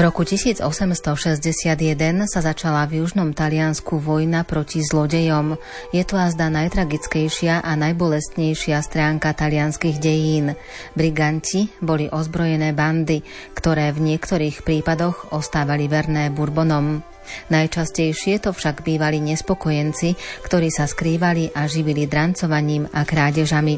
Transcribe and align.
V 0.00 0.08
roku 0.08 0.24
1861 0.24 1.76
sa 2.24 2.40
začala 2.40 2.88
v 2.88 3.04
južnom 3.04 3.36
Taliansku 3.36 4.00
vojna 4.00 4.48
proti 4.48 4.80
zlodejom. 4.80 5.60
Je 5.92 6.00
to 6.08 6.16
azda 6.16 6.48
najtragickejšia 6.48 7.60
a 7.60 7.76
najbolestnejšia 7.76 8.80
stránka 8.80 9.36
talianských 9.36 10.00
dejín. 10.00 10.56
Briganti 10.96 11.68
boli 11.84 12.08
ozbrojené 12.08 12.72
bandy, 12.72 13.20
ktoré 13.52 13.92
v 13.92 14.16
niektorých 14.16 14.64
prípadoch 14.64 15.36
ostávali 15.36 15.84
verné 15.84 16.32
Bourbonom. 16.32 17.04
Najčastejšie 17.52 18.40
to 18.40 18.56
však 18.56 18.80
bývali 18.80 19.20
nespokojenci, 19.20 20.16
ktorí 20.48 20.72
sa 20.72 20.88
skrývali 20.88 21.52
a 21.52 21.68
živili 21.68 22.08
drancovaním 22.08 22.88
a 22.88 23.04
krádežami. 23.04 23.76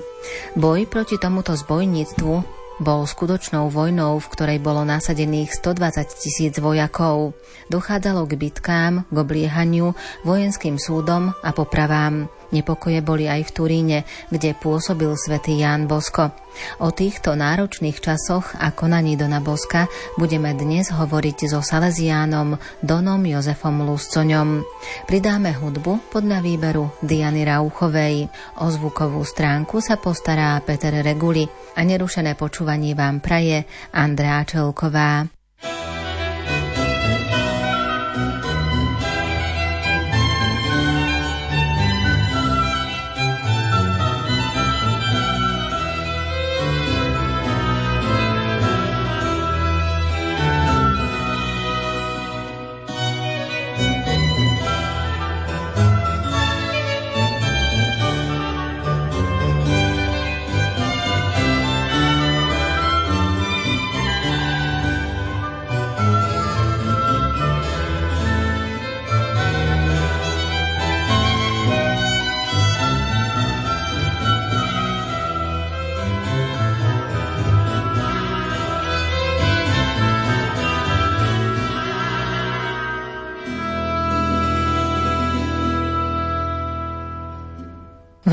Boj 0.55 0.87
proti 0.87 1.19
tomuto 1.19 1.59
zbojníctvu 1.59 2.62
bol 2.83 3.07
skutočnou 3.07 3.71
vojnou, 3.71 4.19
v 4.19 4.31
ktorej 4.35 4.59
bolo 4.59 4.83
nasadených 4.83 5.55
120 5.55 6.19
tisíc 6.19 6.59
vojakov. 6.59 7.39
Dochádzalo 7.71 8.27
k 8.27 8.35
bitkám, 8.35 8.93
k 9.07 9.17
obliehaniu, 9.17 9.95
vojenským 10.27 10.77
súdom 10.77 11.31
a 11.31 11.51
popravám. 11.55 12.42
Nepokoje 12.53 13.01
boli 13.01 13.27
aj 13.27 13.49
v 13.49 13.55
Turíne, 13.57 13.99
kde 14.29 14.53
pôsobil 14.53 15.09
svätý 15.17 15.57
Ján 15.59 15.89
Bosko. 15.89 16.37
O 16.85 16.93
týchto 16.93 17.33
náročných 17.33 17.97
časoch 17.97 18.53
a 18.61 18.71
konaní 18.77 19.17
Dona 19.17 19.41
Boska 19.41 19.89
budeme 20.21 20.53
dnes 20.53 20.93
hovoriť 20.93 21.49
so 21.49 21.65
Salesiánom 21.65 22.61
Donom 22.85 23.25
Jozefom 23.25 23.89
Luscoňom. 23.89 24.61
Pridáme 25.09 25.57
hudbu 25.57 26.13
podľa 26.13 26.45
výberu 26.45 26.93
Diany 27.01 27.49
Rauchovej. 27.49 28.29
O 28.61 28.69
zvukovú 28.69 29.25
stránku 29.25 29.81
sa 29.81 29.97
postará 29.97 30.61
Peter 30.61 30.93
Reguli 31.01 31.49
a 31.73 31.81
nerušené 31.81 32.37
počúvanie 32.37 32.93
vám 32.93 33.25
praje 33.25 33.65
Andrea 33.97 34.45
Čelková. 34.45 35.42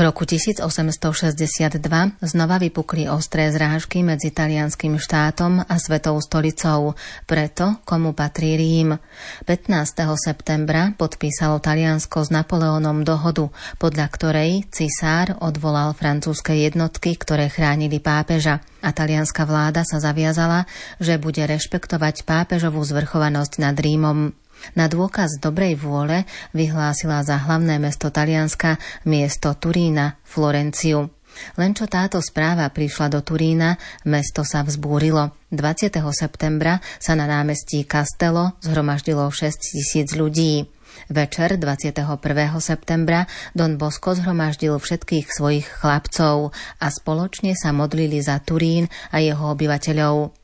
V 0.00 0.08
roku 0.08 0.24
1862 0.24 1.76
znova 2.24 2.56
vypukli 2.56 3.04
ostré 3.12 3.52
zrážky 3.52 4.00
medzi 4.00 4.32
talianským 4.32 4.96
štátom 4.96 5.60
a 5.60 5.74
Svetou 5.76 6.16
stolicou, 6.24 6.96
preto 7.28 7.84
komu 7.84 8.16
patrí 8.16 8.56
Rím. 8.56 8.96
15. 9.44 9.68
septembra 10.16 10.96
podpísalo 10.96 11.60
Taliansko 11.60 12.24
s 12.24 12.32
Napoleónom 12.32 13.04
dohodu, 13.04 13.52
podľa 13.76 14.08
ktorej 14.08 14.64
cisár 14.72 15.36
odvolal 15.44 15.92
francúzske 15.92 16.56
jednotky, 16.56 17.20
ktoré 17.20 17.52
chránili 17.52 18.00
pápeža 18.00 18.64
a 18.80 18.96
talianská 18.96 19.44
vláda 19.44 19.84
sa 19.84 20.00
zaviazala, 20.00 20.64
že 20.96 21.20
bude 21.20 21.44
rešpektovať 21.44 22.24
pápežovú 22.24 22.80
zvrchovanosť 22.88 23.52
nad 23.60 23.76
Rímom. 23.76 24.32
Na 24.76 24.86
dôkaz 24.86 25.40
dobrej 25.40 25.80
vôle 25.80 26.28
vyhlásila 26.52 27.24
za 27.24 27.40
hlavné 27.40 27.80
mesto 27.80 28.12
Talianska 28.12 28.76
miesto 29.08 29.56
Turína, 29.56 30.20
Florenciu. 30.24 31.10
Len 31.56 31.72
čo 31.72 31.86
táto 31.86 32.18
správa 32.18 32.66
prišla 32.68 33.06
do 33.12 33.20
Turína, 33.22 33.78
mesto 34.04 34.42
sa 34.42 34.66
vzbúrilo. 34.66 35.30
20. 35.54 35.94
septembra 36.12 36.82
sa 36.98 37.14
na 37.14 37.26
námestí 37.26 37.86
Castello 37.86 38.58
zhromaždilo 38.62 39.30
6 39.30 39.74
tisíc 39.74 40.14
ľudí. 40.14 40.66
Večer 41.06 41.54
21. 41.54 42.18
septembra 42.58 43.24
Don 43.54 43.78
Bosco 43.78 44.14
zhromaždil 44.14 44.74
všetkých 44.74 45.26
svojich 45.30 45.66
chlapcov 45.66 46.50
a 46.82 46.86
spoločne 46.90 47.54
sa 47.54 47.70
modlili 47.70 48.18
za 48.18 48.42
Turín 48.42 48.90
a 49.14 49.22
jeho 49.22 49.54
obyvateľov. 49.54 50.39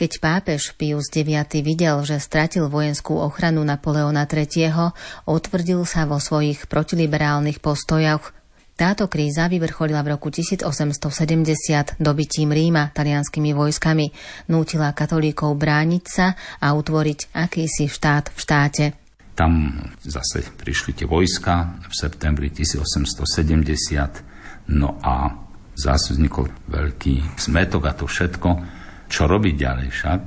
Keď 0.00 0.16
pápež 0.16 0.72
Pius 0.80 1.12
IX 1.12 1.44
videl, 1.60 2.00
že 2.08 2.24
stratil 2.24 2.72
vojenskú 2.72 3.20
ochranu 3.20 3.60
Napoleona 3.60 4.24
III., 4.24 4.96
otvrdil 5.28 5.84
sa 5.84 6.08
vo 6.08 6.16
svojich 6.16 6.72
protiliberálnych 6.72 7.60
postojoch. 7.60 8.32
Táto 8.80 9.12
kríza 9.12 9.44
vyvrcholila 9.52 10.00
v 10.00 10.16
roku 10.16 10.32
1870 10.32 12.00
dobytím 12.00 12.48
Ríma 12.48 12.96
talianskými 12.96 13.52
vojskami, 13.52 14.08
nútila 14.48 14.96
katolíkov 14.96 15.60
brániť 15.60 16.04
sa 16.08 16.32
a 16.64 16.72
utvoriť 16.72 17.36
akýsi 17.36 17.92
štát 17.92 18.32
v 18.32 18.38
štáte. 18.40 18.96
Tam 19.36 19.84
zase 20.00 20.48
prišli 20.48 20.96
tie 20.96 21.04
vojska 21.04 21.76
v 21.76 21.92
septembri 21.92 22.48
1870, 22.48 24.72
no 24.72 24.96
a 25.04 25.28
zase 25.76 26.16
vznikol 26.16 26.48
veľký 26.72 27.36
smetok 27.36 27.84
a 27.84 27.92
to 27.92 28.08
všetko 28.08 28.79
čo 29.10 29.26
robiť 29.26 29.54
ďalej 29.58 29.88
však? 29.90 30.22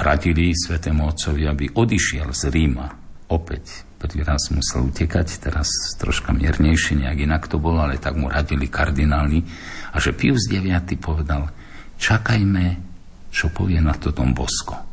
Radili 0.00 0.56
svetému 0.56 1.04
otcovi, 1.04 1.44
aby 1.44 1.68
odišiel 1.68 2.32
z 2.32 2.48
Ríma. 2.48 2.88
Opäť 3.28 3.84
prvý 4.00 4.24
raz 4.24 4.48
musel 4.48 4.88
utekať, 4.88 5.44
teraz 5.44 5.68
troška 6.00 6.32
miernejšie, 6.32 7.04
nejak 7.04 7.28
inak 7.28 7.44
to 7.50 7.60
bolo, 7.60 7.84
ale 7.84 8.00
tak 8.00 8.16
mu 8.16 8.32
radili 8.32 8.70
kardináli. 8.70 9.44
A 9.92 10.00
že 10.00 10.16
Pius 10.16 10.48
IX 10.48 10.80
povedal, 10.96 11.52
čakajme, 12.00 12.80
čo 13.28 13.52
povie 13.52 13.84
na 13.84 13.92
to 13.92 14.08
Don 14.08 14.32
Bosko. 14.32 14.88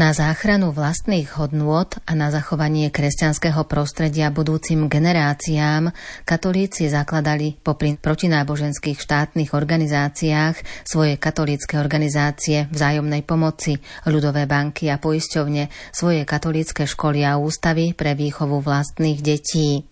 Na 0.00 0.16
záchranu 0.16 0.72
vlastných 0.72 1.28
hodnôt 1.36 1.92
a 2.08 2.16
na 2.16 2.32
zachovanie 2.32 2.88
kresťanského 2.88 3.68
prostredia 3.68 4.32
budúcim 4.32 4.88
generáciám 4.88 5.92
katolíci 6.24 6.88
zakladali 6.88 7.60
popri 7.60 8.00
protináboženských 8.00 8.96
štátnych 8.96 9.52
organizáciách 9.52 10.88
svoje 10.88 11.20
katolícke 11.20 11.76
organizácie 11.76 12.64
vzájomnej 12.72 13.28
pomoci, 13.28 13.76
ľudové 14.08 14.48
banky 14.48 14.88
a 14.88 14.96
poisťovne, 14.96 15.68
svoje 15.92 16.24
katolícke 16.24 16.88
školy 16.88 17.20
a 17.20 17.36
ústavy 17.36 17.92
pre 17.92 18.16
výchovu 18.16 18.64
vlastných 18.64 19.20
detí. 19.20 19.84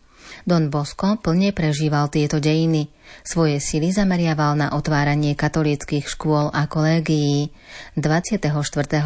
Don 0.48 0.72
Bosco 0.72 1.20
plne 1.20 1.52
prežíval 1.52 2.08
tieto 2.08 2.40
dejiny. 2.40 2.88
Svoje 3.22 3.60
sily 3.60 3.92
zameriaval 3.92 4.56
na 4.56 4.72
otváranie 4.72 5.36
katolíckých 5.36 6.08
škôl 6.08 6.48
a 6.52 6.64
kolégií. 6.64 7.52
24. 7.94 8.40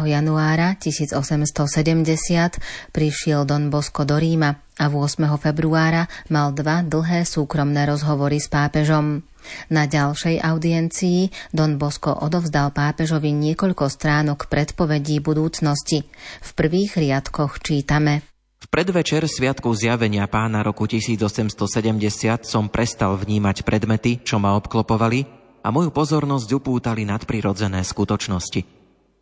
januára 0.07 0.79
1870 0.79 2.59
prišiel 2.95 3.43
Don 3.43 3.67
Bosco 3.67 4.07
do 4.07 4.15
Ríma 4.15 4.63
a 4.79 4.85
8. 4.89 5.27
februára 5.37 6.09
mal 6.31 6.55
dva 6.55 6.81
dlhé 6.81 7.27
súkromné 7.27 7.85
rozhovory 7.85 8.41
s 8.41 8.49
pápežom. 8.49 9.21
Na 9.69 9.83
ďalšej 9.85 10.39
audiencii 10.39 11.51
Don 11.51 11.75
Bosco 11.75 12.15
odovzdal 12.15 12.71
pápežovi 12.71 13.35
niekoľko 13.35 13.91
stránok 13.91 14.47
predpovedí 14.47 15.19
budúcnosti. 15.19 16.07
V 16.41 16.49
prvých 16.55 16.95
riadkoch 16.97 17.59
čítame– 17.59 18.23
predvečer 18.73 19.29
Sviatku 19.29 19.69
zjavenia 19.77 20.25
pána 20.25 20.65
roku 20.65 20.89
1870 20.89 22.41
som 22.41 22.65
prestal 22.73 23.13
vnímať 23.21 23.61
predmety, 23.61 24.17
čo 24.25 24.41
ma 24.41 24.57
obklopovali 24.57 25.29
a 25.61 25.69
moju 25.69 25.93
pozornosť 25.93 26.49
upútali 26.57 27.05
nadprirodzené 27.05 27.85
skutočnosti. 27.85 28.65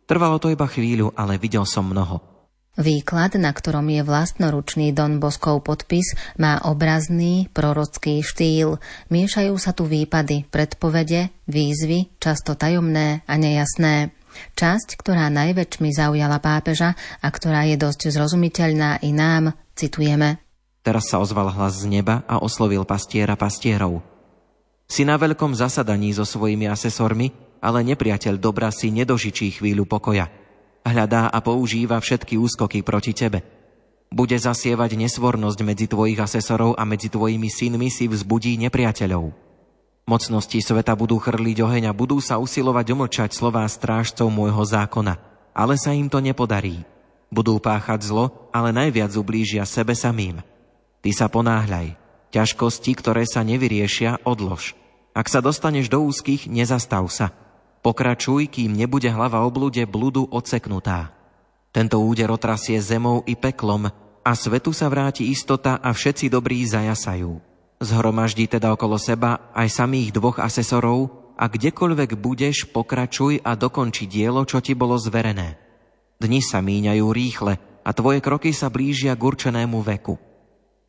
Trvalo 0.08 0.40
to 0.40 0.48
iba 0.48 0.64
chvíľu, 0.64 1.12
ale 1.12 1.36
videl 1.36 1.68
som 1.68 1.84
mnoho. 1.84 2.24
Výklad, 2.80 3.36
na 3.36 3.52
ktorom 3.52 3.84
je 3.92 4.00
vlastnoručný 4.00 4.96
Don 4.96 5.20
Boskov 5.20 5.68
podpis, 5.68 6.16
má 6.40 6.56
obrazný, 6.64 7.52
prorocký 7.52 8.24
štýl. 8.24 8.80
Miešajú 9.12 9.52
sa 9.60 9.76
tu 9.76 9.84
výpady, 9.84 10.48
predpovede, 10.48 11.28
výzvy, 11.44 12.16
často 12.16 12.56
tajomné 12.56 13.20
a 13.28 13.34
nejasné. 13.36 14.16
Časť, 14.56 14.96
ktorá 14.98 15.28
najväčšmi 15.32 15.90
zaujala 15.92 16.38
pápeža 16.42 16.98
a 17.20 17.28
ktorá 17.28 17.68
je 17.68 17.76
dosť 17.78 18.12
zrozumiteľná 18.12 19.00
i 19.04 19.10
nám, 19.14 19.56
citujeme. 19.76 20.42
Teraz 20.82 21.08
sa 21.08 21.22
ozval 21.22 21.54
hlas 21.54 21.78
z 21.78 21.86
neba 21.86 22.26
a 22.26 22.42
oslovil 22.42 22.82
pastiera 22.82 23.38
pastierov. 23.38 24.02
Si 24.90 25.06
na 25.06 25.14
veľkom 25.16 25.54
zasadaní 25.54 26.10
so 26.12 26.26
svojimi 26.26 26.66
asesormi, 26.66 27.30
ale 27.62 27.86
nepriateľ 27.86 28.36
dobra 28.42 28.68
si 28.74 28.90
nedožičí 28.90 29.62
chvíľu 29.62 29.86
pokoja. 29.86 30.26
Hľadá 30.82 31.30
a 31.30 31.38
používa 31.38 32.02
všetky 32.02 32.34
úskoky 32.34 32.82
proti 32.82 33.14
tebe. 33.14 33.46
Bude 34.12 34.36
zasievať 34.36 34.98
nesvornosť 34.98 35.58
medzi 35.64 35.86
tvojich 35.88 36.18
asesorov 36.20 36.76
a 36.76 36.82
medzi 36.84 37.08
tvojimi 37.08 37.48
synmi 37.48 37.88
si 37.88 38.10
vzbudí 38.10 38.58
nepriateľov. 38.66 39.51
Mocnosti 40.02 40.58
sveta 40.58 40.98
budú 40.98 41.22
chrliť 41.22 41.62
oheň 41.62 41.84
a 41.86 41.92
budú 41.94 42.18
sa 42.18 42.42
usilovať 42.42 42.86
umlčať 42.90 43.30
slová 43.38 43.62
strážcov 43.70 44.26
môjho 44.34 44.62
zákona, 44.66 45.14
ale 45.54 45.78
sa 45.78 45.94
im 45.94 46.10
to 46.10 46.18
nepodarí. 46.18 46.82
Budú 47.30 47.62
páchať 47.62 48.10
zlo, 48.10 48.50
ale 48.50 48.74
najviac 48.74 49.14
ublížia 49.14 49.62
sebe 49.62 49.94
samým. 49.94 50.42
Ty 51.00 51.10
sa 51.14 51.26
ponáhľaj. 51.30 51.96
Ťažkosti, 52.34 52.92
ktoré 52.98 53.24
sa 53.24 53.46
nevyriešia, 53.46 54.26
odlož. 54.26 54.74
Ak 55.12 55.28
sa 55.28 55.44
dostaneš 55.44 55.92
do 55.92 56.02
úzkých, 56.02 56.48
nezastav 56.50 57.04
sa. 57.12 57.30
Pokračuj, 57.84 58.48
kým 58.48 58.72
nebude 58.72 59.06
hlava 59.10 59.44
oblude 59.44 59.84
blúdu 59.84 60.26
odseknutá. 60.32 61.12
Tento 61.72 62.00
úder 62.00 62.28
otrasie 62.32 62.80
zemou 62.80 63.24
i 63.24 63.36
peklom 63.36 63.88
a 64.22 64.30
svetu 64.36 64.70
sa 64.76 64.86
vráti 64.92 65.28
istota 65.28 65.80
a 65.80 65.90
všetci 65.92 66.30
dobrí 66.30 66.62
zajasajú. 66.64 67.51
Zhromaždí 67.82 68.46
teda 68.46 68.70
okolo 68.78 68.94
seba 68.94 69.50
aj 69.50 69.82
samých 69.82 70.14
dvoch 70.14 70.38
asesorov 70.38 71.34
a 71.34 71.50
kdekoľvek 71.50 72.14
budeš, 72.14 72.70
pokračuj 72.70 73.42
a 73.42 73.58
dokonči 73.58 74.06
dielo, 74.06 74.46
čo 74.46 74.62
ti 74.62 74.78
bolo 74.78 74.94
zverené. 74.94 75.58
Dni 76.22 76.38
sa 76.38 76.62
míňajú 76.62 77.06
rýchle 77.10 77.58
a 77.82 77.90
tvoje 77.90 78.22
kroky 78.22 78.54
sa 78.54 78.70
blížia 78.70 79.18
k 79.18 79.26
určenému 79.26 79.82
veku. 79.82 80.14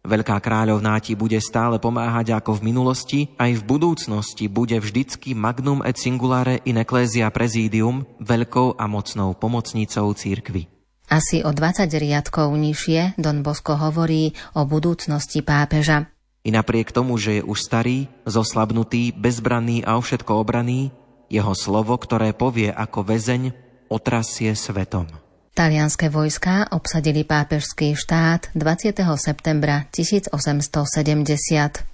Veľká 0.05 0.37
kráľovná 0.37 1.01
ti 1.01 1.17
bude 1.17 1.41
stále 1.41 1.81
pomáhať 1.81 2.37
ako 2.37 2.61
v 2.61 2.65
minulosti, 2.69 3.19
aj 3.41 3.57
v 3.57 3.63
budúcnosti 3.65 4.45
bude 4.45 4.77
vždycky 4.77 5.33
magnum 5.33 5.81
et 5.81 5.97
singulare 5.97 6.61
in 6.69 6.77
ecclesia 6.77 7.33
presidium 7.33 8.05
veľkou 8.21 8.77
a 8.77 8.85
mocnou 8.85 9.33
pomocnicou 9.33 10.13
církvy. 10.13 10.69
Asi 11.09 11.41
o 11.41 11.49
20 11.49 11.89
riadkov 11.89 12.53
nižšie 12.53 13.17
Don 13.17 13.41
Bosco 13.41 13.73
hovorí 13.73 14.37
o 14.53 14.69
budúcnosti 14.69 15.41
pápeža. 15.41 16.12
I 16.43 16.51
napriek 16.51 16.91
tomu, 16.91 17.15
že 17.15 17.39
je 17.39 17.43
už 17.43 17.63
starý, 17.63 18.11
zoslabnutý, 18.27 19.15
bezbranný 19.15 19.87
a 19.87 19.95
o 19.95 20.03
všetko 20.03 20.43
obraný, 20.43 20.91
jeho 21.31 21.55
slovo, 21.55 21.95
ktoré 21.95 22.35
povie 22.35 22.67
ako 22.67 23.07
väzeň, 23.07 23.55
otrasie 23.87 24.51
svetom. 24.51 25.07
Talianské 25.53 26.09
vojská 26.09 26.73
obsadili 26.73 27.21
pápežský 27.23 27.93
štát 27.93 28.49
20. 28.57 28.89
septembra 29.21 29.85
1870. 29.93 31.92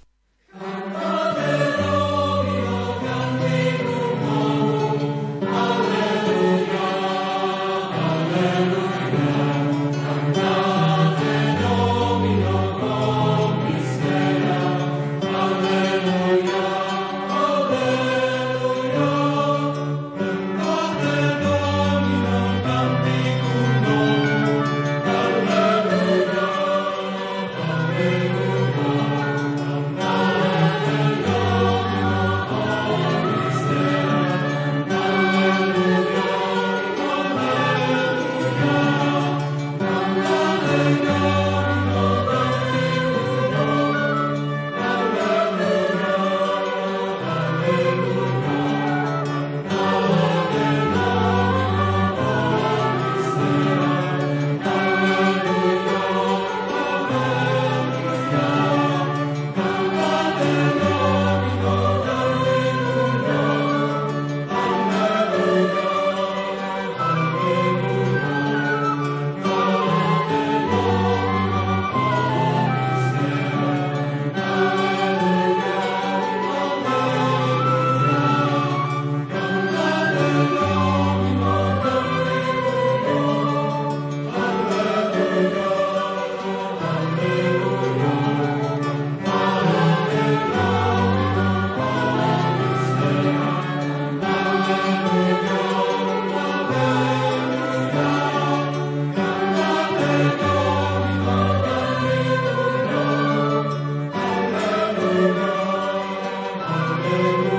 Hallelujah. 107.09 107.58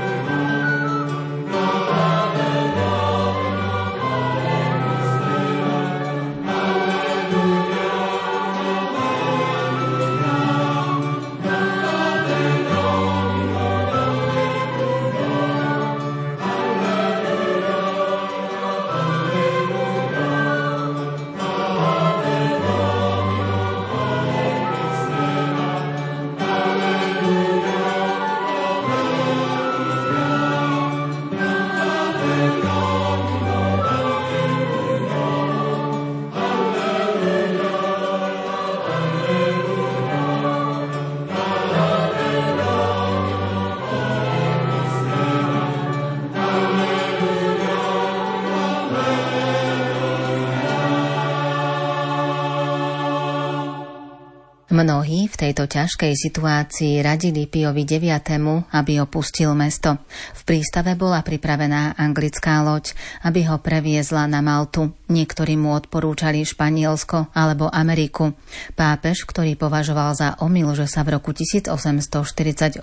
Mnohí 54.81 55.29
v 55.29 55.37
tejto 55.37 55.69
ťažkej 55.69 56.17
situácii 56.17 57.05
radili 57.05 57.45
Piovi 57.45 57.85
IX, 57.85 58.65
aby 58.73 58.97
opustil 58.97 59.53
mesto. 59.53 60.01
V 60.33 60.41
prístave 60.49 60.97
bola 60.97 61.21
pripravená 61.21 62.01
anglická 62.01 62.65
loď, 62.65 62.97
aby 63.21 63.45
ho 63.45 63.61
previezla 63.61 64.25
na 64.25 64.41
Maltu. 64.41 64.97
Niektorí 65.13 65.61
mu 65.61 65.77
odporúčali 65.77 66.41
Španielsko 66.49 67.29
alebo 67.37 67.69
Ameriku. 67.69 68.33
Pápež, 68.73 69.29
ktorý 69.29 69.53
považoval 69.61 70.17
za 70.17 70.41
omyl, 70.41 70.73
že 70.73 70.89
sa 70.89 71.05
v 71.05 71.21
roku 71.21 71.37
1848 71.37 72.81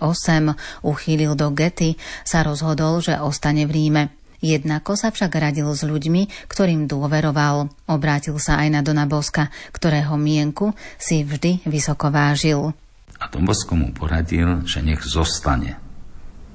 uchýlil 0.86 1.34
do 1.34 1.50
Gety, 1.50 1.98
sa 2.22 2.46
rozhodol, 2.46 3.02
že 3.02 3.18
ostane 3.18 3.66
v 3.66 3.74
Ríme. 3.74 4.17
Jednako 4.38 4.94
sa 4.94 5.10
však 5.10 5.34
radil 5.34 5.66
s 5.74 5.82
ľuďmi, 5.82 6.46
ktorým 6.46 6.86
dôveroval. 6.86 7.74
Obrátil 7.90 8.38
sa 8.38 8.62
aj 8.62 8.70
na 8.70 8.82
Dona 8.86 9.10
Boska, 9.10 9.50
ktorého 9.74 10.14
mienku 10.14 10.78
si 11.02 11.26
vždy 11.26 11.66
vysoko 11.66 12.14
vážil. 12.14 12.74
A 13.18 13.26
Don 13.34 13.50
Bosko 13.50 13.74
mu 13.74 13.90
poradil, 13.90 14.62
že 14.70 14.86
nech 14.86 15.02
zostane. 15.02 15.82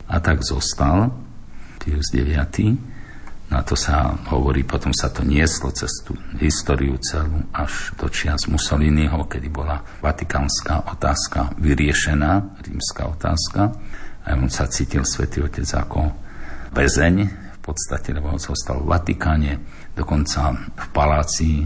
A 0.07 0.23
tak 0.23 0.47
zostal 0.47 1.11
Pius 1.83 2.15
IX. 2.15 2.79
Na 3.51 3.61
to 3.61 3.77
sa 3.77 4.17
hovorí, 4.33 4.65
potom 4.65 4.95
sa 4.97 5.12
to 5.12 5.27
nieslo 5.27 5.69
cez 5.75 5.91
tú 6.07 6.17
históriu 6.41 6.97
celú 7.03 7.45
až 7.53 7.93
do 8.01 8.09
čias 8.09 8.49
Mussoliniho, 8.49 9.29
kedy 9.29 9.53
bola 9.53 9.85
vatikánska 10.01 10.89
otázka 10.89 11.53
vyriešená, 11.61 12.62
rímska 12.65 13.12
otázka. 13.12 13.77
A 14.23 14.39
on 14.39 14.49
sa 14.49 14.71
cítil 14.71 15.03
svätý 15.05 15.43
Otec 15.43 15.67
ako 15.67 16.15
bezeň, 16.73 17.42
podstate, 17.62 18.11
lebo 18.11 18.35
zostal 18.37 18.83
v 18.83 18.90
Vatikáne, 18.90 19.52
dokonca 19.95 20.50
v 20.54 20.87
paláci 20.90 21.62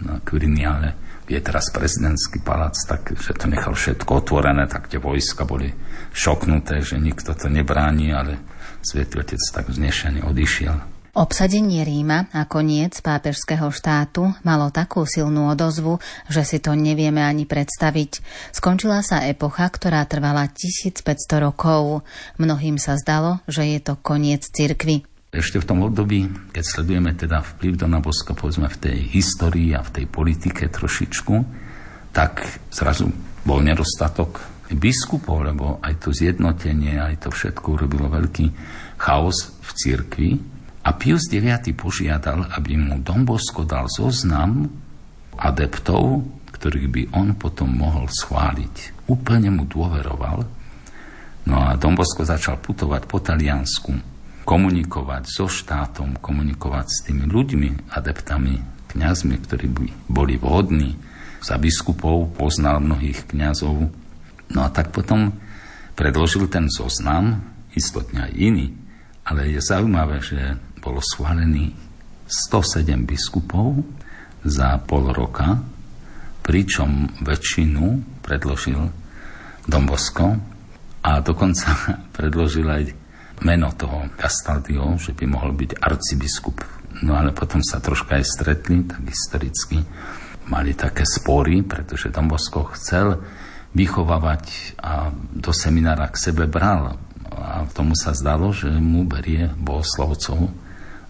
na 0.00 0.22
Quiriniale, 0.22 1.10
je 1.30 1.38
teraz 1.38 1.70
prezidentský 1.70 2.42
palác, 2.42 2.74
tak 2.90 3.14
že 3.14 3.30
to 3.38 3.46
nechal 3.46 3.70
všetko 3.70 4.26
otvorené, 4.26 4.66
tak 4.66 4.90
tie 4.90 4.98
vojska 4.98 5.46
boli 5.46 5.70
šoknuté, 6.10 6.82
že 6.82 6.98
nikto 6.98 7.38
to 7.38 7.46
nebráni, 7.46 8.10
ale 8.10 8.42
Svetý 8.82 9.22
Otec 9.22 9.38
tak 9.54 9.70
vznešený 9.70 10.26
odišiel. 10.26 11.00
Obsadenie 11.10 11.82
Ríma 11.82 12.30
a 12.30 12.46
koniec 12.46 13.02
pápežského 13.02 13.74
štátu 13.74 14.30
malo 14.46 14.70
takú 14.70 15.02
silnú 15.02 15.50
odozvu, 15.50 15.98
že 16.30 16.46
si 16.46 16.62
to 16.62 16.78
nevieme 16.78 17.18
ani 17.18 17.50
predstaviť. 17.50 18.22
Skončila 18.54 19.02
sa 19.02 19.26
epocha, 19.26 19.66
ktorá 19.66 20.06
trvala 20.06 20.46
1500 20.46 21.02
rokov. 21.42 22.06
Mnohým 22.38 22.78
sa 22.78 22.94
zdalo, 22.94 23.42
že 23.50 23.66
je 23.66 23.78
to 23.82 23.98
koniec 23.98 24.46
cirkvy. 24.46 25.09
Ešte 25.30 25.62
v 25.62 25.68
tom 25.70 25.86
období, 25.86 26.26
keď 26.50 26.64
sledujeme 26.66 27.14
teda 27.14 27.38
vplyv 27.54 27.78
Dona 27.78 28.02
Boska, 28.02 28.34
povedzme 28.34 28.66
v 28.66 28.80
tej 28.82 28.98
histórii 29.14 29.70
a 29.78 29.86
v 29.86 30.02
tej 30.02 30.06
politike 30.10 30.66
trošičku, 30.66 31.34
tak 32.10 32.42
zrazu 32.74 33.06
bol 33.46 33.62
nedostatok 33.62 34.42
biskupov, 34.74 35.46
lebo 35.46 35.78
aj 35.86 36.02
to 36.02 36.10
zjednotenie, 36.10 36.98
aj 36.98 37.22
to 37.22 37.28
všetko 37.30 37.78
urobilo 37.78 38.10
veľký 38.10 38.46
chaos 38.98 39.54
v 39.62 39.70
cirkvi. 39.70 40.30
A 40.82 40.98
Pius 40.98 41.30
IX 41.30 41.62
požiadal, 41.78 42.50
aby 42.50 42.74
mu 42.74 42.98
Don 42.98 43.22
Bosko 43.22 43.62
dal 43.62 43.86
zoznam 43.86 44.66
adeptov, 45.38 46.26
ktorých 46.58 46.88
by 46.90 47.02
on 47.14 47.38
potom 47.38 47.70
mohol 47.70 48.10
schváliť. 48.10 49.06
Úplne 49.06 49.54
mu 49.54 49.62
dôveroval. 49.62 50.42
No 51.46 51.54
a 51.54 51.78
Don 51.78 51.94
Bosko 51.94 52.26
začal 52.26 52.58
putovať 52.58 53.06
po 53.06 53.22
Taliansku, 53.22 54.09
komunikovať 54.50 55.30
so 55.30 55.46
štátom, 55.46 56.18
komunikovať 56.18 56.86
s 56.90 56.98
tými 57.06 57.30
ľuďmi, 57.30 57.94
adeptami, 57.94 58.58
kňazmi, 58.90 59.36
ktorí 59.46 59.66
by 59.70 59.86
boli 60.10 60.34
vhodní. 60.34 60.98
Za 61.38 61.54
biskupov 61.54 62.34
poznal 62.34 62.82
mnohých 62.82 63.30
kňazov. 63.30 63.94
No 64.50 64.60
a 64.66 64.68
tak 64.74 64.90
potom 64.90 65.30
predložil 65.94 66.50
ten 66.50 66.66
zoznam, 66.66 67.46
istotne 67.78 68.26
aj 68.26 68.32
iný, 68.34 68.74
ale 69.22 69.54
je 69.54 69.62
zaujímavé, 69.62 70.18
že 70.18 70.58
bolo 70.82 70.98
schválený 70.98 71.70
107 72.26 73.06
biskupov 73.06 73.86
za 74.42 74.82
pol 74.82 75.14
roka, 75.14 75.62
pričom 76.42 77.22
väčšinu 77.22 78.18
predložil 78.26 78.82
Dombosko 79.70 80.34
a 81.06 81.22
dokonca 81.22 81.70
predložil 82.18 82.66
aj 82.66 82.99
meno 83.40 83.72
toho 83.72 84.12
Castaldio, 84.16 84.96
že 85.00 85.16
by 85.16 85.24
mohol 85.28 85.56
byť 85.56 85.80
arcibiskup. 85.80 86.60
No 87.00 87.16
ale 87.16 87.32
potom 87.32 87.64
sa 87.64 87.80
troška 87.80 88.20
aj 88.20 88.24
stretli, 88.26 88.84
tak 88.84 89.00
historicky 89.08 89.80
mali 90.50 90.74
také 90.76 91.06
spory, 91.06 91.62
pretože 91.64 92.12
Dombosko 92.12 92.74
chcel 92.76 93.16
vychovávať 93.72 94.76
a 94.82 95.14
do 95.14 95.54
seminára 95.54 96.10
k 96.10 96.20
sebe 96.30 96.50
bral. 96.50 96.98
A 97.30 97.64
tomu 97.70 97.94
sa 97.94 98.12
zdalo, 98.12 98.50
že 98.50 98.68
mu 98.68 99.06
berie 99.06 99.48
bohoslovcov 99.54 100.50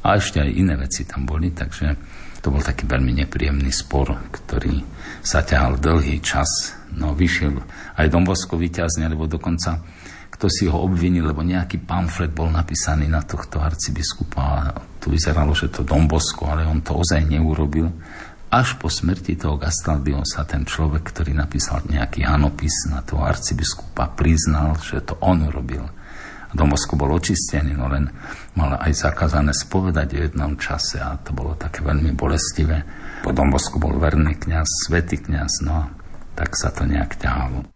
a 0.04 0.20
ešte 0.20 0.38
aj 0.38 0.50
iné 0.52 0.76
veci 0.76 1.08
tam 1.08 1.24
boli, 1.24 1.50
takže 1.50 1.96
to 2.40 2.48
bol 2.48 2.60
taký 2.60 2.88
veľmi 2.88 3.24
nepríjemný 3.24 3.72
spor, 3.72 4.16
ktorý 4.32 4.80
sa 5.20 5.44
ťahal 5.44 5.76
dlhý 5.76 6.20
čas. 6.24 6.76
No 6.96 7.12
vyšiel 7.12 7.60
aj 7.96 8.12
Dombosko 8.12 8.56
vyťazne, 8.56 9.08
lebo 9.08 9.28
dokonca 9.28 9.80
kto 10.40 10.48
si 10.48 10.64
ho 10.72 10.88
obvinil, 10.88 11.28
lebo 11.28 11.44
nejaký 11.44 11.84
pamflet 11.84 12.32
bol 12.32 12.48
napísaný 12.48 13.12
na 13.12 13.20
tohto 13.20 13.60
arcibiskupa 13.60 14.40
a 14.40 14.72
tu 14.96 15.12
vyzeralo, 15.12 15.52
že 15.52 15.68
to 15.68 15.84
Dombosko, 15.84 16.48
ale 16.48 16.64
on 16.64 16.80
to 16.80 16.96
ozaj 16.96 17.28
neurobil. 17.28 17.92
Až 18.48 18.80
po 18.80 18.88
smrti 18.88 19.36
toho 19.36 19.60
Gastaldio 19.60 20.24
sa 20.24 20.48
ten 20.48 20.64
človek, 20.64 21.12
ktorý 21.12 21.36
napísal 21.36 21.84
nejaký 21.84 22.24
hanopis 22.24 22.88
na 22.88 23.04
toho 23.04 23.20
arcibiskupa, 23.20 24.16
priznal, 24.16 24.80
že 24.80 25.04
to 25.04 25.20
on 25.20 25.44
urobil. 25.44 25.84
A 26.48 26.52
Dombosko 26.56 26.96
bol 26.96 27.12
očistený, 27.20 27.76
no 27.76 27.92
len 27.92 28.08
mal 28.56 28.80
aj 28.80 28.96
zakázané 28.96 29.52
spovedať 29.52 30.08
v 30.16 30.24
jednom 30.24 30.56
čase 30.56 31.04
a 31.04 31.20
to 31.20 31.36
bolo 31.36 31.52
také 31.52 31.84
veľmi 31.84 32.16
bolestivé. 32.16 32.80
Po 33.20 33.36
Dombosko 33.36 33.76
bol 33.76 34.00
verný 34.00 34.40
kňaz, 34.40 34.88
svetý 34.88 35.20
kňaz, 35.20 35.68
no 35.68 35.84
a 35.84 35.92
tak 36.32 36.56
sa 36.56 36.72
to 36.72 36.88
nejak 36.88 37.20
ťahalo. 37.20 37.68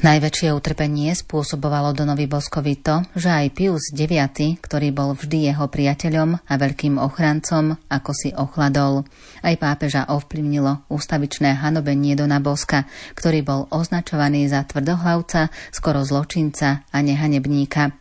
Najväčšie 0.00 0.56
utrpenie 0.56 1.12
spôsobovalo 1.12 1.92
Donovi 1.92 2.24
Boskovi 2.24 2.80
to, 2.80 3.04
že 3.12 3.28
aj 3.28 3.52
Pius 3.52 3.92
IX, 3.92 4.32
ktorý 4.56 4.96
bol 4.96 5.12
vždy 5.12 5.52
jeho 5.52 5.68
priateľom 5.68 6.40
a 6.40 6.54
veľkým 6.56 6.96
ochrancom, 6.96 7.76
ako 7.84 8.10
si 8.16 8.32
ochladol. 8.32 9.04
Aj 9.44 9.52
pápeža 9.60 10.08
ovplyvnilo 10.08 10.88
ústavičné 10.88 11.52
hanobenie 11.60 12.16
Dona 12.16 12.40
Boska, 12.40 12.88
ktorý 13.12 13.44
bol 13.44 13.60
označovaný 13.68 14.48
za 14.48 14.64
tvrdohlavca, 14.64 15.52
skoro 15.68 16.00
zločinca 16.00 16.88
a 16.88 16.98
nehanebníka. 17.04 17.92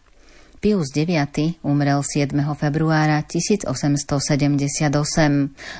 Pius 0.59 0.91
IX 0.91 1.55
umrel 1.63 2.03
7. 2.03 2.35
februára 2.51 3.23
1878. 3.23 4.91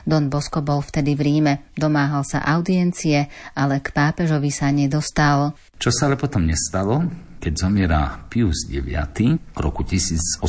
Don 0.07 0.31
Bosco 0.31 0.63
bol 0.63 0.79
vtedy 0.79 1.19
v 1.19 1.21
Ríme, 1.27 1.67
domáhal 1.75 2.23
sa 2.23 2.39
audiencie, 2.39 3.27
ale 3.59 3.83
k 3.83 3.91
pápežovi 3.91 4.47
sa 4.47 4.71
nedostal. 4.71 5.51
Čo 5.75 5.91
sa 5.91 6.07
ale 6.07 6.15
potom 6.15 6.47
nestalo, 6.47 7.03
keď 7.43 7.53
zomiera 7.59 8.23
Pius 8.31 8.71
IX 8.71 9.11
v 9.35 9.59
roku 9.59 9.83
1878, 9.83 10.39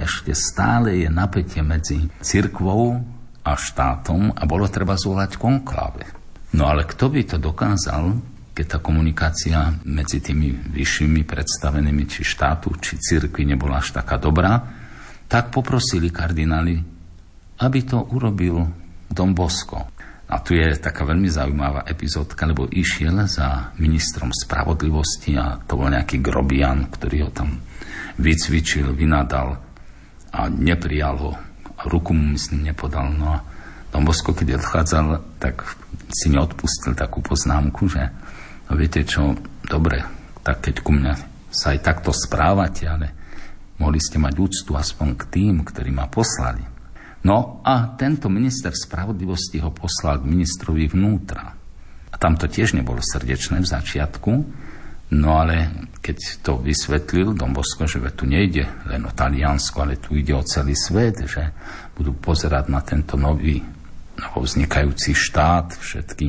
ešte 0.00 0.32
stále 0.32 1.04
je 1.04 1.12
napätie 1.12 1.60
medzi 1.60 2.08
cirkvou 2.24 3.04
a 3.44 3.52
štátom 3.52 4.32
a 4.32 4.42
bolo 4.48 4.64
treba 4.72 4.96
zvolať 4.96 5.36
konkláve. 5.36 6.08
No 6.56 6.72
ale 6.72 6.88
kto 6.88 7.12
by 7.12 7.20
to 7.28 7.36
dokázal, 7.36 8.31
keď 8.52 8.66
tá 8.68 8.78
komunikácia 8.84 9.72
medzi 9.88 10.20
tými 10.20 10.52
vyššími 10.52 11.24
predstavenými 11.24 12.04
či 12.04 12.20
štátu, 12.20 12.76
či 12.76 13.00
cirkvi 13.00 13.48
nebola 13.48 13.80
až 13.80 13.96
taká 13.96 14.20
dobrá, 14.20 14.60
tak 15.24 15.48
poprosili 15.48 16.12
kardináli, 16.12 16.76
aby 17.64 17.78
to 17.88 18.04
urobil 18.12 18.68
Dom 19.08 19.32
Bosko. 19.32 19.88
A 20.32 20.40
tu 20.40 20.56
je 20.56 20.64
taká 20.80 21.04
veľmi 21.04 21.28
zaujímavá 21.28 21.84
epizódka, 21.88 22.48
lebo 22.48 22.68
išiel 22.68 23.28
za 23.28 23.72
ministrom 23.76 24.32
spravodlivosti 24.32 25.36
a 25.36 25.60
to 25.64 25.76
bol 25.76 25.92
nejaký 25.92 26.20
grobian, 26.24 26.88
ktorý 26.88 27.28
ho 27.28 27.30
tam 27.32 27.60
vycvičil, 28.16 28.92
vynadal 28.92 29.60
a 30.32 30.48
neprijal 30.48 31.16
ho. 31.20 31.32
A 31.76 31.88
ruku 31.88 32.16
mu, 32.16 32.32
myslím, 32.36 32.72
nepodal. 32.72 33.12
No 33.12 33.36
a 33.36 33.40
Bosko, 34.00 34.32
keď 34.32 34.56
odchádzal, 34.60 35.20
tak 35.36 35.64
si 36.12 36.32
neodpustil 36.32 36.96
takú 36.96 37.20
poznámku, 37.20 37.88
že 37.92 38.08
No 38.72 38.80
viete 38.80 39.04
čo, 39.04 39.36
dobre, 39.68 40.00
tak 40.40 40.64
keď 40.64 40.80
ku 40.80 40.96
mňa 40.96 41.12
sa 41.52 41.76
aj 41.76 41.84
takto 41.84 42.08
správate, 42.08 42.88
ale 42.88 43.12
mohli 43.76 44.00
ste 44.00 44.16
mať 44.16 44.32
úctu 44.32 44.72
aspoň 44.72 45.12
k 45.20 45.24
tým, 45.28 45.60
ktorí 45.60 45.92
ma 45.92 46.08
poslali. 46.08 46.64
No 47.28 47.60
a 47.60 47.92
tento 48.00 48.32
minister 48.32 48.72
spravodlivosti 48.72 49.60
ho 49.60 49.76
poslal 49.76 50.24
k 50.24 50.28
ministrovi 50.32 50.88
vnútra. 50.88 51.52
A 52.08 52.16
tam 52.16 52.40
to 52.40 52.48
tiež 52.48 52.72
nebolo 52.72 53.04
srdečné 53.04 53.60
v 53.60 53.68
začiatku, 53.68 54.32
no 55.20 55.30
ale 55.36 55.92
keď 56.00 56.40
to 56.40 56.56
vysvetlil 56.64 57.36
Don 57.36 57.52
Bosco, 57.52 57.84
že 57.84 58.00
tu 58.16 58.24
nejde 58.24 58.88
len 58.88 59.04
o 59.04 59.12
Taliansko, 59.12 59.84
ale 59.84 60.00
tu 60.00 60.16
ide 60.16 60.32
o 60.32 60.40
celý 60.48 60.72
svet, 60.72 61.28
že 61.28 61.52
budú 61.92 62.16
pozerať 62.16 62.72
na 62.72 62.80
tento 62.80 63.20
nový 63.20 63.60
vznikajúci 64.42 65.14
štát, 65.14 65.78
všetky 65.78 66.28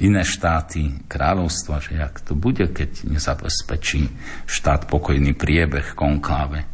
iné 0.00 0.24
štáty, 0.24 1.04
kráľovstva, 1.06 1.84
že 1.84 2.00
jak 2.00 2.24
to 2.24 2.32
bude, 2.32 2.64
keď 2.72 3.04
nezabezpečí 3.04 4.08
štát 4.48 4.88
pokojný 4.88 5.36
priebeh 5.36 5.92
konkláve. 5.92 6.64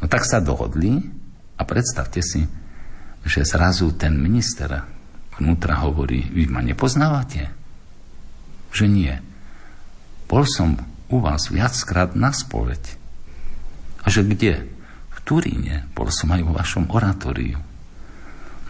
No 0.00 0.08
tak 0.08 0.24
sa 0.24 0.40
dohodli 0.40 1.04
a 1.60 1.62
predstavte 1.68 2.24
si, 2.24 2.48
že 3.28 3.44
zrazu 3.44 3.92
ten 3.92 4.16
minister 4.16 4.88
vnútra 5.36 5.84
hovorí, 5.84 6.24
vy 6.32 6.48
ma 6.48 6.64
nepoznávate? 6.64 7.52
Že 8.72 8.86
nie. 8.88 9.14
Bol 10.26 10.48
som 10.48 10.80
u 11.12 11.20
vás 11.20 11.52
viackrát 11.52 12.16
na 12.16 12.32
spoveď. 12.32 12.82
A 14.02 14.06
že 14.08 14.24
kde? 14.24 14.64
V 15.12 15.18
Turíne. 15.26 15.86
Bol 15.92 16.08
som 16.08 16.32
aj 16.32 16.42
vo 16.46 16.56
vašom 16.56 16.88
oratóriu 16.88 17.65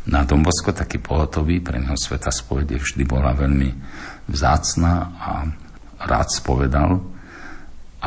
na 0.07 0.23
Dombosko 0.23 0.71
taký 0.71 1.03
pohotový, 1.03 1.59
pre 1.59 1.83
neho 1.83 1.99
sveta 1.99 2.31
spovede 2.31 2.79
vždy 2.79 3.03
bola 3.03 3.35
veľmi 3.35 3.71
vzácna 4.31 4.93
a 5.19 5.31
rád 6.07 6.29
spovedal 6.31 7.03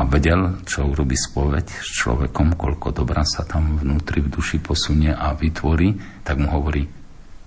vedel, 0.08 0.64
čo 0.64 0.88
urobí 0.88 1.12
spoveď 1.12 1.66
s 1.68 2.00
človekom, 2.00 2.56
koľko 2.56 2.88
dobra 2.96 3.20
sa 3.28 3.44
tam 3.44 3.76
vnútri 3.76 4.24
v 4.24 4.32
duši 4.32 4.64
posunie 4.64 5.12
a 5.12 5.36
vytvorí, 5.36 6.24
tak 6.24 6.40
mu 6.40 6.48
hovorí, 6.48 6.88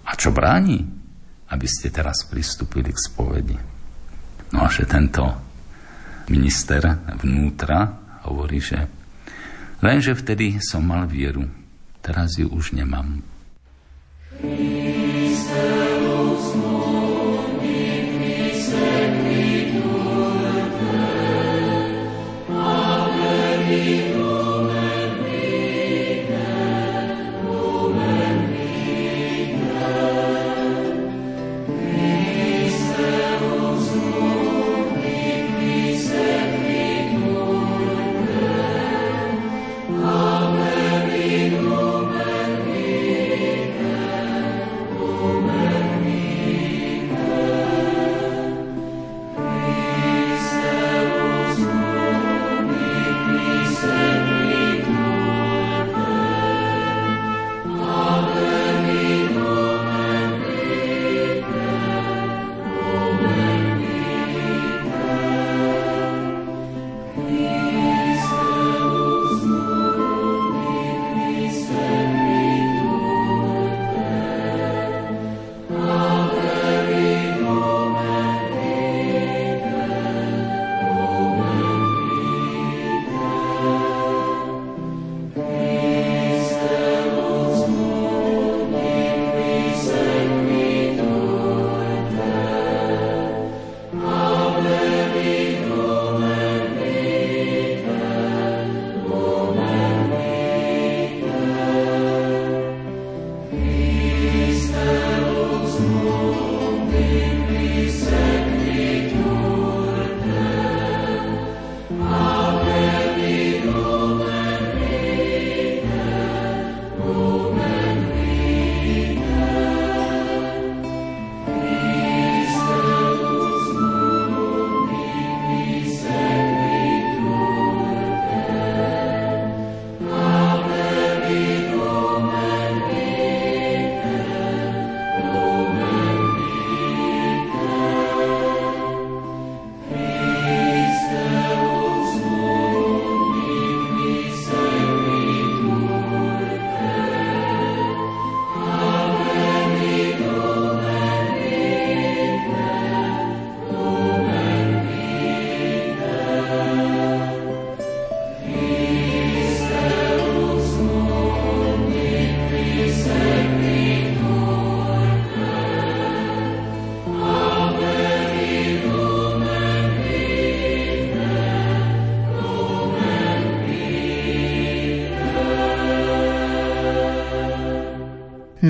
a 0.06 0.12
čo 0.14 0.30
bráni, 0.30 0.86
aby 1.50 1.66
ste 1.66 1.90
teraz 1.90 2.30
pristúpili 2.30 2.94
k 2.94 3.00
spovedi. 3.10 3.58
No 4.54 4.66
a 4.66 4.70
že 4.70 4.86
tento 4.86 5.34
minister 6.30 6.84
vnútra 7.26 7.90
hovorí, 8.30 8.62
že 8.62 8.86
lenže 9.82 10.14
vtedy 10.14 10.62
som 10.62 10.86
mal 10.86 11.10
vieru, 11.10 11.50
teraz 12.06 12.38
ju 12.38 12.46
už 12.54 12.78
nemám. 12.78 13.33
Amen. 14.44 14.83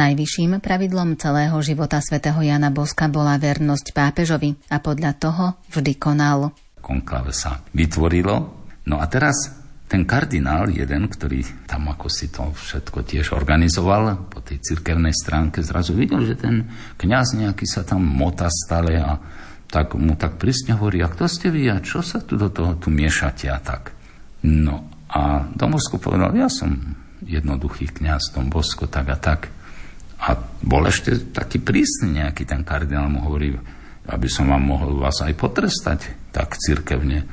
Najvyšším 0.04 0.60
pravidlom 0.60 1.16
celého 1.16 1.56
života 1.64 2.04
svätého 2.04 2.36
Jana 2.44 2.68
Boska 2.76 3.08
bola 3.08 3.40
vernosť 3.40 3.96
pápežovi 3.96 4.52
a 4.68 4.84
podľa 4.84 5.16
toho 5.16 5.56
vždy 5.72 5.96
konal. 5.96 6.52
Konklave 6.84 7.32
sa 7.32 7.64
vytvorilo. 7.72 8.36
No 8.84 9.00
a 9.00 9.08
teraz 9.08 9.48
ten 9.88 10.04
kardinál 10.04 10.68
jeden, 10.76 11.08
ktorý 11.08 11.48
tam 11.64 11.88
ako 11.88 12.12
si 12.12 12.28
to 12.28 12.52
všetko 12.52 13.00
tiež 13.08 13.32
organizoval 13.32 14.28
po 14.28 14.44
tej 14.44 14.60
cirkevnej 14.60 15.16
stránke, 15.16 15.64
zrazu 15.64 15.96
videl, 15.96 16.28
že 16.28 16.36
ten 16.36 16.68
kňaz 17.00 17.40
nejaký 17.40 17.64
sa 17.64 17.88
tam 17.88 18.04
mota 18.04 18.52
stále 18.52 19.00
a 19.00 19.16
tak 19.72 19.96
mu 19.96 20.20
tak 20.20 20.36
prísne 20.36 20.76
hovorí, 20.76 21.00
a 21.00 21.08
kto 21.08 21.32
ste 21.32 21.48
vy 21.48 21.72
a 21.72 21.80
čo 21.80 22.04
sa 22.04 22.20
tu 22.20 22.36
do 22.36 22.52
toho 22.52 22.76
tu 22.76 22.92
miešate 22.92 23.48
a 23.48 23.56
tak. 23.56 23.96
No 24.44 24.84
a 25.08 25.48
Domosko 25.56 25.96
povedal, 25.96 26.36
ja 26.36 26.52
som 26.52 26.76
jednoduchý 27.24 27.88
kňaz 27.88 28.36
Dom 28.36 28.52
Bosko, 28.52 28.92
tak 28.92 29.08
a 29.08 29.16
tak. 29.16 29.63
A 30.24 30.40
bol 30.64 30.88
ešte 30.88 31.36
taký 31.36 31.60
prísny 31.60 32.24
nejaký 32.24 32.48
ten 32.48 32.64
kardinál, 32.64 33.12
mu 33.12 33.28
hovorí, 33.28 33.52
aby 34.08 34.28
som 34.32 34.48
vám 34.48 34.64
mohol 34.64 35.04
vás 35.04 35.20
aj 35.20 35.36
potrestať 35.36 36.32
tak 36.32 36.56
cirkevne. 36.56 37.28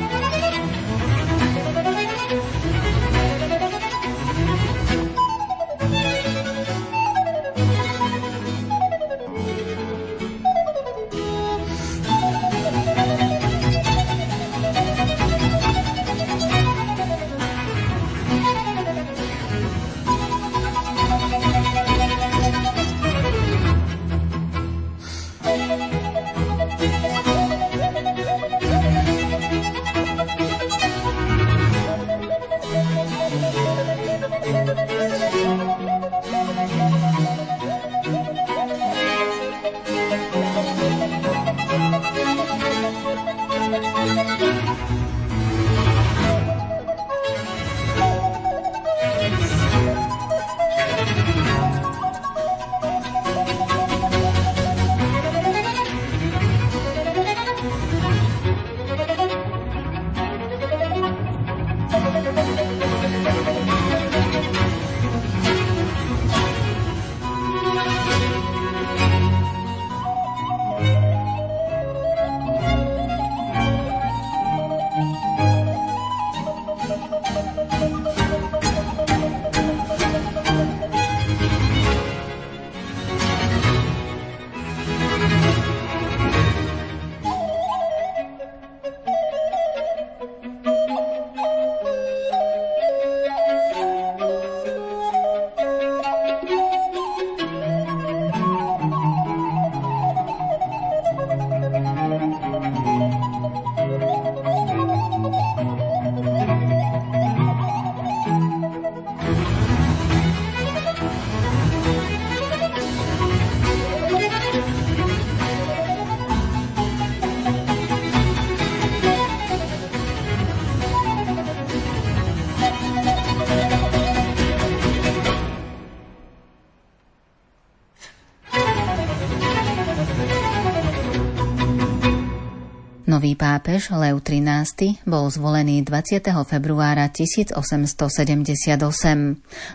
Pápež 133.69 133.93
Leo 133.93 134.17
XIII 134.17 135.05
bol 135.05 135.29
zvolený 135.29 135.85
20. 135.85 136.25
februára 136.49 137.05
1878. 137.13 138.81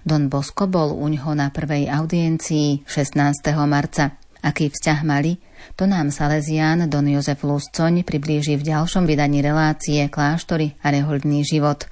Don 0.03 0.27
Bosco 0.27 0.67
bol 0.67 0.99
u 0.99 1.07
ňoho 1.07 1.39
na 1.39 1.55
prvej 1.55 1.87
audiencii 1.87 2.91
16. 2.91 3.55
marca. 3.71 4.19
Aký 4.43 4.67
vzťah 4.75 4.99
mali, 5.07 5.39
to 5.79 5.87
nám 5.87 6.11
Salesián 6.11 6.91
Don 6.91 7.07
Jozef 7.07 7.47
Luscoň 7.47 8.03
priblíži 8.03 8.59
v 8.59 8.75
ďalšom 8.75 9.07
vydaní 9.07 9.47
relácie 9.47 10.11
Kláštory 10.11 10.75
a 10.83 10.91
rehoľdný 10.91 11.47
život. 11.47 11.87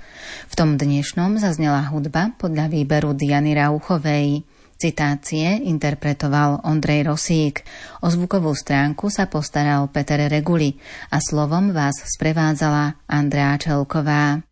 V 0.51 0.55
tom 0.59 0.75
dnešnom 0.75 1.38
zaznela 1.38 1.87
hudba 1.87 2.35
podľa 2.35 2.67
výberu 2.67 3.15
Diany 3.15 3.55
Rauchovej. 3.55 4.43
Citácie 4.83 5.62
interpretoval 5.62 6.66
Ondrej 6.66 7.07
Rosík. 7.07 7.62
O 8.03 8.11
zvukovú 8.11 8.51
stránku 8.51 9.14
sa 9.14 9.31
postaral 9.31 9.87
Peter 9.95 10.18
Reguli 10.27 10.75
a 11.14 11.23
slovom 11.23 11.71
vás 11.71 12.03
sprevádzala 12.03 13.07
Andrea 13.07 13.55
Čelková. 13.62 14.42